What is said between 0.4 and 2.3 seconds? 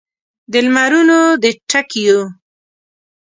د لمرونو د ټکېو